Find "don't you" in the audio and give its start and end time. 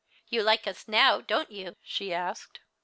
1.21-1.75